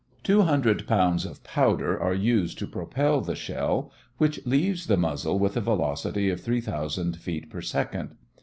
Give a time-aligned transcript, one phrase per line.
[0.23, 5.37] Two hundred pounds of powder are used to propel the shell, which leaves the muzzle
[5.37, 8.15] with a velocity of 3,000 feet per second.